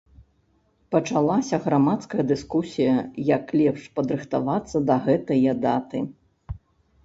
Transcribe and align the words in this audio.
Пачалася 0.95 1.59
грамадская 1.65 2.23
дыскусія, 2.31 2.95
як 3.35 3.55
лепш 3.61 3.83
падрыхтавацца 3.99 4.77
да 4.91 5.01
гэтае 5.07 5.51
даты. 5.71 5.99